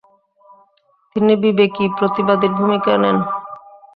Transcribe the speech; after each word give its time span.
তিনি 1.11 1.33
বিবেকী 1.43 1.85
প্রতিবাদীর 1.97 2.51
ভূমিকা 2.59 2.93
নেন। 3.03 3.17